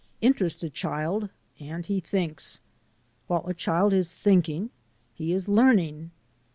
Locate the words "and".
1.59-1.85